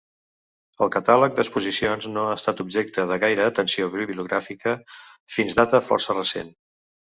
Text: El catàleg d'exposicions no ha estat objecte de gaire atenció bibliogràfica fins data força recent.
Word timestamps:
El 0.85 0.91
catàleg 0.95 1.35
d'exposicions 1.39 2.07
no 2.13 2.23
ha 2.29 2.31
estat 2.37 2.63
objecte 2.65 3.05
de 3.13 3.19
gaire 3.25 3.47
atenció 3.51 3.91
bibliogràfica 3.99 4.77
fins 5.37 5.63
data 5.63 5.85
força 5.93 6.21
recent. 6.21 6.53